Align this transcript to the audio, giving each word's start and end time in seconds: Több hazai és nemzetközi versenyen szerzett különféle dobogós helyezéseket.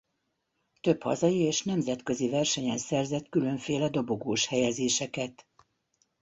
Több 0.81 1.01
hazai 1.03 1.39
és 1.39 1.63
nemzetközi 1.63 2.29
versenyen 2.29 2.77
szerzett 2.77 3.29
különféle 3.29 3.89
dobogós 3.89 4.47
helyezéseket. 4.47 5.45